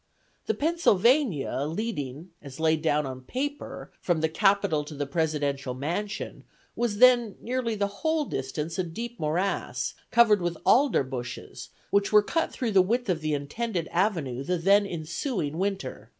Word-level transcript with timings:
The 0.47 0.55
Pennsylvania, 0.55 1.59
leading, 1.69 2.31
as 2.41 2.59
laid 2.59 2.81
down 2.81 3.05
on 3.05 3.21
paper, 3.21 3.91
from 4.01 4.21
the 4.21 4.29
Capitol 4.29 4.83
to 4.85 4.95
the 4.95 5.05
Presidential 5.05 5.75
Mansion, 5.75 6.43
was 6.75 6.97
then 6.97 7.35
nearly 7.39 7.75
the 7.75 7.85
whole 8.01 8.25
distance 8.25 8.79
a 8.79 8.83
deep 8.83 9.19
morass, 9.19 9.93
covered 10.09 10.41
with 10.41 10.57
alder 10.65 11.03
bushes, 11.03 11.69
which 11.91 12.11
were 12.11 12.23
cut 12.23 12.51
through 12.51 12.71
the 12.71 12.81
width 12.81 13.09
of 13.09 13.21
the 13.21 13.35
intended 13.35 13.87
avenue 13.91 14.41
the 14.43 14.57
then 14.57 14.87
ensuing 14.87 15.59
winter. 15.59 16.09